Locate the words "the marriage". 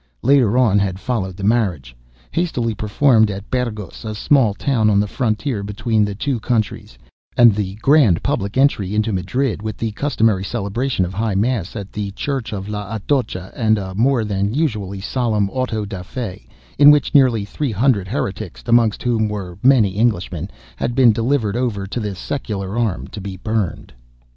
1.37-1.95